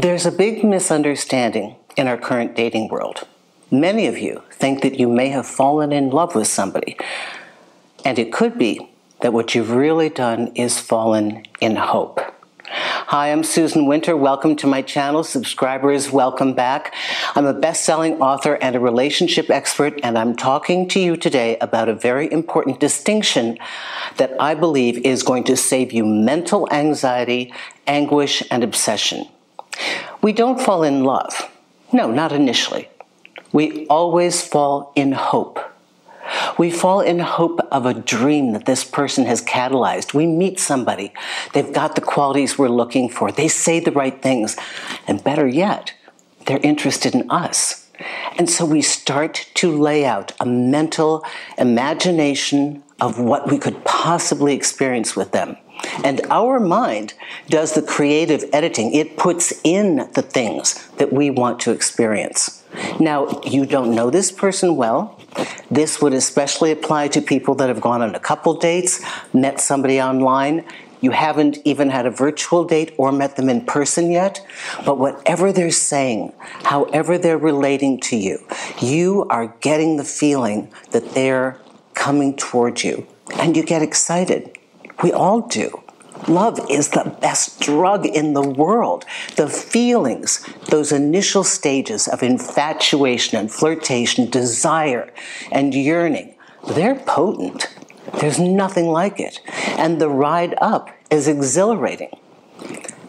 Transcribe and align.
There's 0.00 0.24
a 0.24 0.32
big 0.32 0.64
misunderstanding 0.64 1.76
in 1.94 2.08
our 2.08 2.16
current 2.16 2.56
dating 2.56 2.88
world. 2.88 3.28
Many 3.70 4.06
of 4.06 4.16
you 4.16 4.42
think 4.50 4.80
that 4.80 4.98
you 4.98 5.06
may 5.06 5.28
have 5.28 5.46
fallen 5.46 5.92
in 5.92 6.08
love 6.08 6.34
with 6.34 6.46
somebody, 6.46 6.96
and 8.02 8.18
it 8.18 8.32
could 8.32 8.56
be 8.56 8.88
that 9.20 9.34
what 9.34 9.54
you've 9.54 9.72
really 9.72 10.08
done 10.08 10.52
is 10.54 10.80
fallen 10.80 11.44
in 11.60 11.76
hope. 11.76 12.18
Hi, 12.64 13.30
I'm 13.30 13.44
Susan 13.44 13.84
Winter. 13.84 14.16
Welcome 14.16 14.56
to 14.56 14.66
my 14.66 14.80
channel. 14.80 15.22
Subscribers, 15.22 16.10
welcome 16.10 16.54
back. 16.54 16.94
I'm 17.34 17.44
a 17.44 17.52
best 17.52 17.84
selling 17.84 18.22
author 18.22 18.54
and 18.54 18.74
a 18.74 18.80
relationship 18.80 19.50
expert, 19.50 20.00
and 20.02 20.16
I'm 20.16 20.34
talking 20.34 20.88
to 20.88 20.98
you 20.98 21.18
today 21.18 21.58
about 21.58 21.90
a 21.90 21.94
very 21.94 22.32
important 22.32 22.80
distinction 22.80 23.58
that 24.16 24.34
I 24.40 24.54
believe 24.54 25.04
is 25.04 25.22
going 25.22 25.44
to 25.44 25.58
save 25.58 25.92
you 25.92 26.06
mental 26.06 26.66
anxiety, 26.72 27.52
anguish, 27.86 28.42
and 28.50 28.64
obsession. 28.64 29.28
We 30.22 30.32
don't 30.32 30.60
fall 30.60 30.82
in 30.82 31.04
love. 31.04 31.50
No, 31.92 32.10
not 32.10 32.32
initially. 32.32 32.88
We 33.52 33.86
always 33.86 34.42
fall 34.42 34.92
in 34.94 35.12
hope. 35.12 35.58
We 36.58 36.70
fall 36.70 37.00
in 37.00 37.18
hope 37.18 37.60
of 37.72 37.86
a 37.86 37.94
dream 37.94 38.52
that 38.52 38.66
this 38.66 38.84
person 38.84 39.24
has 39.24 39.42
catalyzed. 39.42 40.14
We 40.14 40.26
meet 40.26 40.60
somebody. 40.60 41.12
They've 41.52 41.72
got 41.72 41.94
the 41.94 42.00
qualities 42.00 42.58
we're 42.58 42.68
looking 42.68 43.08
for. 43.08 43.32
They 43.32 43.48
say 43.48 43.80
the 43.80 43.90
right 43.90 44.20
things. 44.22 44.56
And 45.08 45.24
better 45.24 45.48
yet, 45.48 45.94
they're 46.46 46.60
interested 46.62 47.14
in 47.14 47.30
us. 47.30 47.90
And 48.38 48.48
so 48.48 48.64
we 48.64 48.82
start 48.82 49.50
to 49.54 49.76
lay 49.76 50.04
out 50.04 50.32
a 50.40 50.46
mental 50.46 51.24
imagination 51.58 52.82
of 53.00 53.18
what 53.18 53.50
we 53.50 53.58
could 53.58 53.84
possibly 53.84 54.54
experience 54.54 55.16
with 55.16 55.32
them. 55.32 55.56
And 56.04 56.20
our 56.30 56.60
mind 56.60 57.14
does 57.48 57.74
the 57.74 57.82
creative 57.82 58.44
editing. 58.52 58.92
It 58.92 59.16
puts 59.16 59.52
in 59.64 60.08
the 60.14 60.22
things 60.22 60.88
that 60.98 61.12
we 61.12 61.30
want 61.30 61.60
to 61.60 61.70
experience. 61.70 62.62
Now, 63.00 63.40
you 63.44 63.66
don't 63.66 63.94
know 63.94 64.10
this 64.10 64.30
person 64.30 64.76
well. 64.76 65.18
This 65.70 66.00
would 66.02 66.12
especially 66.12 66.70
apply 66.70 67.08
to 67.08 67.22
people 67.22 67.54
that 67.56 67.68
have 67.68 67.80
gone 67.80 68.02
on 68.02 68.14
a 68.14 68.20
couple 68.20 68.54
dates, 68.54 69.02
met 69.32 69.60
somebody 69.60 70.00
online. 70.00 70.64
You 71.00 71.12
haven't 71.12 71.58
even 71.64 71.88
had 71.88 72.04
a 72.04 72.10
virtual 72.10 72.64
date 72.64 72.94
or 72.98 73.10
met 73.10 73.36
them 73.36 73.48
in 73.48 73.64
person 73.64 74.10
yet. 74.10 74.44
But 74.84 74.98
whatever 74.98 75.50
they're 75.52 75.70
saying, 75.70 76.32
however 76.62 77.16
they're 77.16 77.38
relating 77.38 78.00
to 78.00 78.16
you, 78.16 78.38
you 78.80 79.26
are 79.30 79.54
getting 79.60 79.96
the 79.96 80.04
feeling 80.04 80.70
that 80.90 81.14
they're 81.14 81.58
coming 81.94 82.36
towards 82.36 82.84
you. 82.84 83.06
And 83.34 83.56
you 83.56 83.62
get 83.64 83.82
excited. 83.82 84.58
We 85.02 85.12
all 85.12 85.40
do. 85.40 85.82
Love 86.28 86.60
is 86.68 86.90
the 86.90 87.16
best 87.20 87.60
drug 87.60 88.04
in 88.04 88.34
the 88.34 88.42
world. 88.42 89.04
The 89.36 89.48
feelings, 89.48 90.46
those 90.68 90.92
initial 90.92 91.44
stages 91.44 92.06
of 92.06 92.22
infatuation 92.22 93.38
and 93.38 93.50
flirtation, 93.50 94.28
desire 94.28 95.12
and 95.50 95.74
yearning, 95.74 96.34
they're 96.68 96.94
potent. 96.94 97.68
There's 98.20 98.38
nothing 98.38 98.88
like 98.88 99.18
it. 99.18 99.40
And 99.78 100.00
the 100.00 100.10
ride 100.10 100.54
up 100.60 100.90
is 101.10 101.26
exhilarating. 101.26 102.10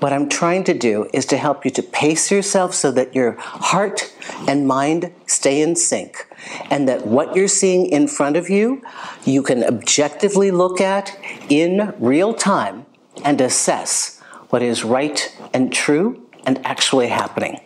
What 0.00 0.12
I'm 0.12 0.28
trying 0.28 0.64
to 0.64 0.74
do 0.74 1.08
is 1.14 1.26
to 1.26 1.36
help 1.36 1.64
you 1.64 1.70
to 1.72 1.82
pace 1.82 2.30
yourself 2.30 2.74
so 2.74 2.90
that 2.92 3.14
your 3.14 3.32
heart 3.38 4.12
and 4.46 4.66
mind 4.66 5.12
stay 5.26 5.60
in 5.62 5.76
sync 5.76 6.26
and 6.70 6.88
that 6.88 7.06
what 7.06 7.34
you're 7.34 7.48
seeing 7.48 7.86
in 7.86 8.08
front 8.08 8.36
of 8.36 8.50
you, 8.50 8.82
you 9.24 9.42
can 9.42 9.64
objectively 9.64 10.50
look 10.50 10.80
at 10.80 11.18
in 11.48 11.94
real 11.98 12.34
time 12.34 12.86
and 13.24 13.40
assess 13.40 14.20
what 14.50 14.62
is 14.62 14.84
right 14.84 15.36
and 15.52 15.72
true 15.72 16.26
and 16.44 16.64
actually 16.64 17.08
happening. 17.08 17.60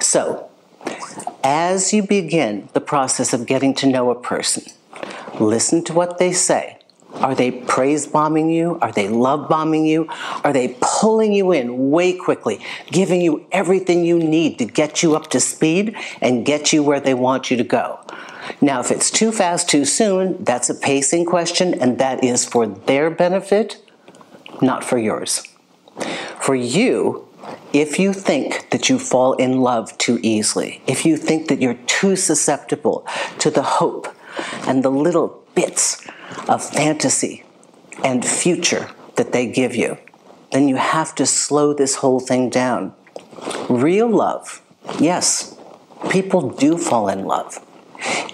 So, 0.00 0.50
as 1.42 1.92
you 1.92 2.02
begin 2.02 2.68
the 2.72 2.80
process 2.80 3.32
of 3.32 3.46
getting 3.46 3.74
to 3.74 3.86
know 3.86 4.10
a 4.10 4.14
person, 4.14 4.64
listen 5.38 5.84
to 5.84 5.92
what 5.92 6.18
they 6.18 6.32
say 6.32 6.73
are 7.16 7.34
they 7.34 7.50
praise 7.50 8.06
bombing 8.06 8.50
you? 8.50 8.78
Are 8.82 8.92
they 8.92 9.08
love 9.08 9.48
bombing 9.48 9.86
you? 9.86 10.08
Are 10.42 10.52
they 10.52 10.76
pulling 10.80 11.32
you 11.32 11.52
in 11.52 11.90
way 11.90 12.12
quickly, 12.12 12.60
giving 12.90 13.20
you 13.20 13.46
everything 13.52 14.04
you 14.04 14.18
need 14.18 14.58
to 14.58 14.64
get 14.64 15.02
you 15.02 15.14
up 15.14 15.30
to 15.30 15.40
speed 15.40 15.96
and 16.20 16.44
get 16.44 16.72
you 16.72 16.82
where 16.82 17.00
they 17.00 17.14
want 17.14 17.50
you 17.50 17.56
to 17.56 17.64
go? 17.64 18.00
Now, 18.60 18.80
if 18.80 18.90
it's 18.90 19.10
too 19.10 19.32
fast, 19.32 19.68
too 19.68 19.84
soon, 19.84 20.42
that's 20.44 20.68
a 20.68 20.74
pacing 20.74 21.24
question, 21.24 21.74
and 21.74 21.98
that 21.98 22.22
is 22.22 22.44
for 22.44 22.66
their 22.66 23.10
benefit, 23.10 23.82
not 24.60 24.84
for 24.84 24.98
yours. 24.98 25.42
For 26.40 26.54
you, 26.54 27.26
if 27.72 27.98
you 27.98 28.12
think 28.12 28.70
that 28.70 28.88
you 28.88 28.98
fall 28.98 29.32
in 29.34 29.60
love 29.60 29.96
too 29.98 30.18
easily, 30.22 30.82
if 30.86 31.06
you 31.06 31.16
think 31.16 31.48
that 31.48 31.60
you're 31.60 31.78
too 31.86 32.16
susceptible 32.16 33.06
to 33.38 33.50
the 33.50 33.62
hope 33.62 34.08
and 34.66 34.82
the 34.82 34.90
little 34.90 35.43
bits 35.54 36.06
of 36.48 36.62
fantasy 36.62 37.44
and 38.02 38.24
future 38.24 38.90
that 39.16 39.32
they 39.32 39.46
give 39.46 39.74
you, 39.74 39.98
then 40.52 40.68
you 40.68 40.76
have 40.76 41.14
to 41.16 41.26
slow 41.26 41.72
this 41.72 41.96
whole 41.96 42.20
thing 42.20 42.50
down. 42.50 42.94
Real 43.68 44.08
love, 44.08 44.62
yes, 44.98 45.56
people 46.10 46.50
do 46.50 46.78
fall 46.78 47.08
in 47.08 47.24
love, 47.24 47.64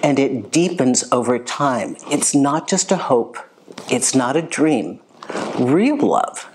and 0.03 0.19
it 0.19 0.51
deepens 0.51 1.05
over 1.13 1.39
time. 1.39 1.97
It's 2.11 2.35
not 2.35 2.69
just 2.69 2.93
a 2.93 2.97
hope, 2.97 3.39
it's 3.91 4.15
not 4.15 4.37
a 4.37 4.43
dream. 4.43 5.01
Real 5.59 5.97
love 5.97 6.49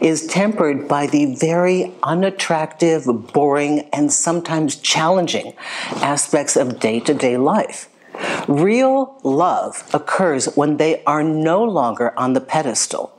is 0.00 0.26
tempered 0.26 0.86
by 0.88 1.06
the 1.06 1.34
very 1.34 1.92
unattractive, 2.02 3.04
boring, 3.32 3.80
and 3.92 4.12
sometimes 4.12 4.76
challenging 4.76 5.54
aspects 5.96 6.56
of 6.56 6.78
day 6.78 7.00
to 7.00 7.14
day 7.14 7.36
life. 7.36 7.88
Real 8.48 9.18
love 9.22 9.88
occurs 9.92 10.46
when 10.56 10.76
they 10.76 11.02
are 11.04 11.22
no 11.22 11.64
longer 11.64 12.18
on 12.18 12.32
the 12.32 12.40
pedestal. 12.40 13.12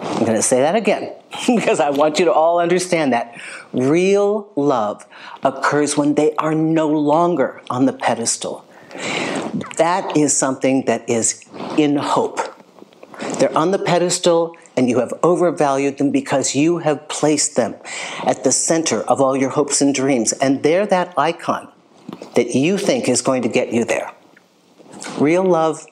I'm 0.00 0.24
going 0.24 0.36
to 0.36 0.42
say 0.42 0.60
that 0.60 0.74
again 0.74 1.12
because 1.46 1.80
I 1.80 1.90
want 1.90 2.18
you 2.18 2.24
to 2.24 2.32
all 2.32 2.58
understand 2.58 3.12
that. 3.12 3.40
Real 3.72 4.50
love 4.56 5.06
occurs 5.42 5.96
when 5.96 6.14
they 6.14 6.34
are 6.36 6.54
no 6.54 6.88
longer 6.88 7.60
on 7.70 7.86
the 7.86 7.92
pedestal. 7.92 8.64
That 9.76 10.16
is 10.16 10.36
something 10.36 10.84
that 10.86 11.08
is 11.08 11.44
in 11.78 11.96
hope. 11.96 12.40
They're 13.38 13.56
on 13.56 13.70
the 13.70 13.78
pedestal 13.78 14.56
and 14.76 14.88
you 14.88 14.98
have 15.00 15.12
overvalued 15.22 15.98
them 15.98 16.10
because 16.10 16.54
you 16.54 16.78
have 16.78 17.08
placed 17.08 17.56
them 17.56 17.74
at 18.24 18.44
the 18.44 18.52
center 18.52 19.02
of 19.02 19.20
all 19.20 19.36
your 19.36 19.50
hopes 19.50 19.80
and 19.80 19.94
dreams. 19.94 20.32
And 20.32 20.62
they're 20.62 20.86
that 20.86 21.18
icon 21.18 21.70
that 22.34 22.54
you 22.54 22.78
think 22.78 23.08
is 23.08 23.20
going 23.22 23.42
to 23.42 23.48
get 23.48 23.72
you 23.72 23.84
there. 23.84 24.10
Real 25.20 25.44
love 25.44 25.86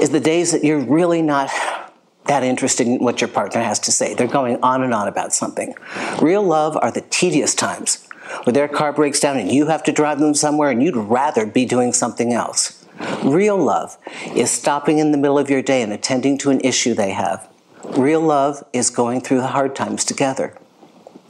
is 0.00 0.10
the 0.10 0.20
days 0.20 0.50
that 0.52 0.64
you're 0.64 0.80
really 0.80 1.22
not 1.22 1.50
that 2.24 2.42
interested 2.42 2.86
in 2.86 2.98
what 2.98 3.20
your 3.20 3.28
partner 3.28 3.62
has 3.62 3.78
to 3.80 3.92
say. 3.92 4.14
They're 4.14 4.26
going 4.26 4.62
on 4.62 4.82
and 4.82 4.92
on 4.92 5.08
about 5.08 5.32
something. 5.32 5.74
Real 6.20 6.42
love 6.42 6.76
are 6.76 6.90
the 6.90 7.02
tedious 7.02 7.54
times 7.54 8.06
where 8.44 8.52
their 8.52 8.68
car 8.68 8.92
breaks 8.92 9.20
down 9.20 9.36
and 9.38 9.50
you 9.50 9.66
have 9.66 9.82
to 9.84 9.92
drive 9.92 10.18
them 10.18 10.34
somewhere 10.34 10.70
and 10.70 10.82
you'd 10.82 10.96
rather 10.96 11.46
be 11.46 11.64
doing 11.64 11.92
something 11.92 12.32
else. 12.32 12.84
Real 13.24 13.56
love 13.56 13.96
is 14.34 14.50
stopping 14.50 14.98
in 14.98 15.12
the 15.12 15.18
middle 15.18 15.38
of 15.38 15.48
your 15.48 15.62
day 15.62 15.82
and 15.82 15.92
attending 15.92 16.36
to 16.38 16.50
an 16.50 16.60
issue 16.60 16.94
they 16.94 17.10
have. 17.10 17.48
Real 17.84 18.20
love 18.20 18.62
is 18.72 18.90
going 18.90 19.20
through 19.20 19.38
the 19.38 19.48
hard 19.48 19.74
times 19.74 20.04
together, 20.04 20.56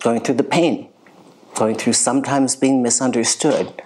going 0.00 0.20
through 0.20 0.34
the 0.34 0.42
pain, 0.42 0.88
going 1.54 1.76
through 1.76 1.92
sometimes 1.92 2.56
being 2.56 2.82
misunderstood, 2.82 3.82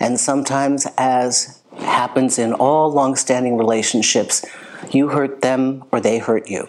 and 0.00 0.18
sometimes 0.18 0.86
as 0.96 1.55
happens 1.78 2.38
in 2.38 2.52
all 2.52 2.90
long-standing 2.90 3.56
relationships. 3.56 4.44
You 4.90 5.08
hurt 5.08 5.42
them 5.42 5.84
or 5.92 6.00
they 6.00 6.18
hurt 6.18 6.48
you. 6.48 6.68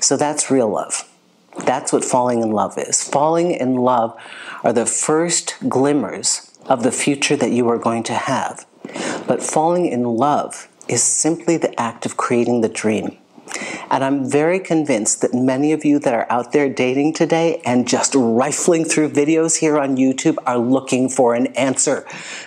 So 0.00 0.16
that's 0.16 0.50
real 0.50 0.68
love. 0.68 1.08
That's 1.64 1.92
what 1.92 2.04
falling 2.04 2.42
in 2.42 2.50
love 2.50 2.76
is. 2.76 3.02
Falling 3.02 3.50
in 3.50 3.76
love 3.76 4.18
are 4.62 4.72
the 4.72 4.86
first 4.86 5.56
glimmers 5.68 6.50
of 6.66 6.82
the 6.82 6.92
future 6.92 7.36
that 7.36 7.52
you 7.52 7.68
are 7.68 7.78
going 7.78 8.02
to 8.04 8.14
have. 8.14 8.66
But 9.26 9.42
falling 9.42 9.86
in 9.86 10.04
love 10.04 10.68
is 10.88 11.02
simply 11.02 11.56
the 11.56 11.78
act 11.80 12.06
of 12.06 12.16
creating 12.16 12.60
the 12.60 12.68
dream. 12.68 13.16
And 13.90 14.02
I'm 14.02 14.28
very 14.28 14.58
convinced 14.58 15.20
that 15.20 15.32
many 15.32 15.72
of 15.72 15.84
you 15.84 15.98
that 16.00 16.12
are 16.12 16.26
out 16.28 16.52
there 16.52 16.68
dating 16.68 17.12
today 17.14 17.62
and 17.64 17.86
just 17.86 18.14
rifling 18.14 18.84
through 18.84 19.10
videos 19.10 19.56
here 19.56 19.78
on 19.78 19.96
YouTube 19.96 20.36
are 20.44 20.58
looking 20.58 21.08
for 21.08 21.34
an 21.34 21.46
answer 21.54 22.04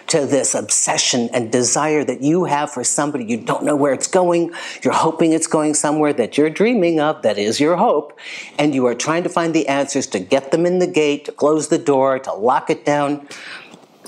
to 0.07 0.25
this 0.25 0.53
obsession 0.53 1.29
and 1.33 1.51
desire 1.51 2.03
that 2.03 2.21
you 2.21 2.45
have 2.45 2.71
for 2.71 2.83
somebody. 2.83 3.23
You 3.23 3.37
don't 3.37 3.63
know 3.63 3.75
where 3.75 3.93
it's 3.93 4.07
going. 4.07 4.51
You're 4.83 4.93
hoping 4.93 5.31
it's 5.31 5.47
going 5.47 5.73
somewhere 5.73 6.11
that 6.13 6.37
you're 6.37 6.49
dreaming 6.49 6.99
of, 6.99 7.21
that 7.21 7.37
is 7.37 7.59
your 7.59 7.77
hope. 7.77 8.19
And 8.57 8.75
you 8.75 8.85
are 8.87 8.95
trying 8.95 9.23
to 9.23 9.29
find 9.29 9.53
the 9.53 9.67
answers 9.67 10.07
to 10.07 10.19
get 10.19 10.51
them 10.51 10.65
in 10.65 10.79
the 10.79 10.87
gate, 10.87 11.25
to 11.25 11.31
close 11.31 11.69
the 11.69 11.77
door, 11.77 12.19
to 12.19 12.33
lock 12.33 12.69
it 12.69 12.83
down. 12.83 13.27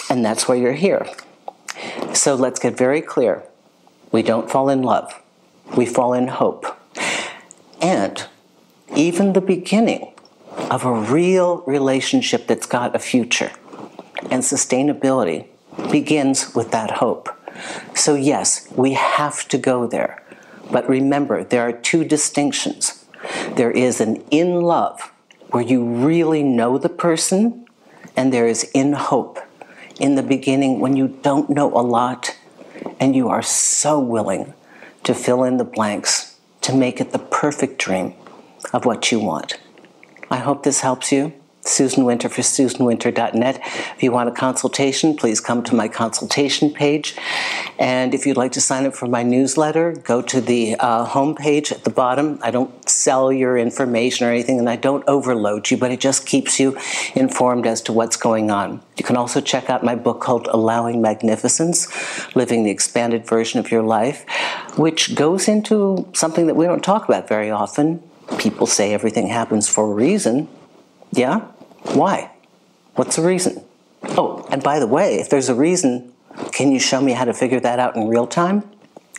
And 0.09 0.25
that's 0.25 0.47
why 0.47 0.55
you're 0.55 0.73
here. 0.73 1.07
So 2.13 2.35
let's 2.35 2.59
get 2.59 2.77
very 2.77 3.01
clear. 3.01 3.43
We 4.11 4.21
don't 4.21 4.51
fall 4.51 4.69
in 4.69 4.81
love. 4.81 5.13
We 5.77 5.85
fall 5.85 6.13
in 6.13 6.27
hope. 6.27 6.65
Even 9.01 9.33
the 9.33 9.41
beginning 9.41 10.13
of 10.69 10.85
a 10.85 10.93
real 10.93 11.63
relationship 11.65 12.45
that's 12.45 12.67
got 12.67 12.95
a 12.95 12.99
future. 12.99 13.49
And 14.29 14.43
sustainability 14.43 15.47
begins 15.91 16.53
with 16.53 16.69
that 16.69 16.91
hope. 16.91 17.27
So, 17.95 18.13
yes, 18.13 18.67
we 18.75 18.93
have 18.93 19.47
to 19.47 19.57
go 19.57 19.87
there. 19.87 20.21
But 20.69 20.87
remember, 20.87 21.43
there 21.43 21.63
are 21.63 21.71
two 21.73 22.05
distinctions. 22.05 23.03
There 23.55 23.71
is 23.71 24.01
an 24.01 24.17
in 24.29 24.61
love, 24.61 25.11
where 25.49 25.63
you 25.63 25.83
really 25.83 26.43
know 26.43 26.77
the 26.77 26.87
person, 26.87 27.65
and 28.15 28.31
there 28.31 28.47
is 28.47 28.69
in 28.71 28.93
hope, 28.93 29.39
in 29.99 30.13
the 30.13 30.21
beginning, 30.21 30.79
when 30.79 30.95
you 30.95 31.07
don't 31.23 31.49
know 31.49 31.73
a 31.73 31.81
lot 31.81 32.37
and 32.99 33.15
you 33.15 33.29
are 33.29 33.41
so 33.41 33.99
willing 33.99 34.53
to 35.05 35.15
fill 35.15 35.43
in 35.43 35.57
the 35.57 35.63
blanks 35.63 36.37
to 36.61 36.71
make 36.71 37.01
it 37.01 37.11
the 37.11 37.25
perfect 37.41 37.79
dream 37.79 38.13
of 38.73 38.85
what 38.85 39.11
you 39.11 39.19
want. 39.19 39.57
I 40.29 40.37
hope 40.37 40.63
this 40.63 40.81
helps 40.81 41.11
you. 41.11 41.33
Susan 41.63 42.05
Winter 42.05 42.27
for 42.27 42.41
SusanWinter.net. 42.41 43.59
If 43.95 44.01
you 44.01 44.11
want 44.11 44.29
a 44.29 44.31
consultation, 44.31 45.15
please 45.15 45.39
come 45.39 45.63
to 45.63 45.75
my 45.75 45.87
consultation 45.87 46.71
page. 46.71 47.15
And 47.77 48.13
if 48.13 48.25
you'd 48.25 48.37
like 48.37 48.51
to 48.53 48.61
sign 48.61 48.85
up 48.85 48.95
for 48.95 49.07
my 49.07 49.23
newsletter, 49.23 49.93
go 49.93 50.21
to 50.23 50.41
the 50.41 50.75
uh, 50.79 51.05
homepage 51.05 51.71
at 51.71 51.83
the 51.83 51.89
bottom. 51.89 52.39
I 52.41 52.51
don't 52.51 52.89
sell 52.89 53.31
your 53.31 53.57
information 53.57 54.25
or 54.25 54.31
anything, 54.31 54.57
and 54.57 54.69
I 54.69 54.75
don't 54.75 55.07
overload 55.07 55.69
you, 55.69 55.77
but 55.77 55.91
it 55.91 55.99
just 55.99 56.25
keeps 56.25 56.59
you 56.59 56.77
informed 57.15 57.67
as 57.67 57.81
to 57.83 57.93
what's 57.93 58.17
going 58.17 58.49
on. 58.49 58.81
You 58.97 59.05
can 59.05 59.17
also 59.17 59.39
check 59.39 59.69
out 59.69 59.83
my 59.83 59.95
book 59.95 60.19
called 60.19 60.47
Allowing 60.47 61.01
Magnificence 61.01 61.87
Living 62.35 62.63
the 62.63 62.71
Expanded 62.71 63.27
Version 63.27 63.59
of 63.59 63.71
Your 63.71 63.83
Life, 63.83 64.25
which 64.77 65.15
goes 65.15 65.47
into 65.47 66.09
something 66.13 66.47
that 66.47 66.55
we 66.55 66.65
don't 66.65 66.83
talk 66.83 67.05
about 67.07 67.27
very 67.27 67.51
often. 67.51 68.01
People 68.37 68.67
say 68.67 68.93
everything 68.93 69.27
happens 69.27 69.69
for 69.69 69.91
a 69.91 69.93
reason. 69.93 70.47
Yeah? 71.11 71.41
Why? 71.93 72.31
What's 72.95 73.15
the 73.15 73.21
reason? 73.21 73.63
Oh, 74.03 74.47
and 74.49 74.63
by 74.63 74.79
the 74.79 74.87
way, 74.87 75.15
if 75.15 75.29
there's 75.29 75.49
a 75.49 75.55
reason, 75.55 76.11
can 76.51 76.71
you 76.71 76.79
show 76.79 77.01
me 77.01 77.13
how 77.13 77.25
to 77.25 77.33
figure 77.33 77.59
that 77.59 77.79
out 77.79 77.95
in 77.95 78.07
real 78.07 78.27
time? 78.27 78.63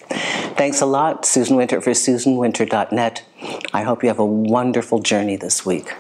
Thanks 0.09 0.81
a 0.81 0.87
lot, 0.87 1.25
Susan 1.25 1.57
Winter 1.57 1.81
for 1.81 1.91
SusanWinter.net. 1.91 3.25
I 3.73 3.83
hope 3.83 4.03
you 4.03 4.09
have 4.09 4.19
a 4.19 4.25
wonderful 4.25 5.01
journey 5.01 5.37
this 5.37 5.65
week. 5.65 5.95